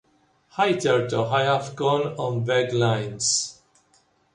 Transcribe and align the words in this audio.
Hitherto 0.57 1.25
I 1.25 1.43
have 1.43 1.75
gone 1.75 2.17
on 2.17 2.43
vague 2.43 2.73
lines. 2.73 3.61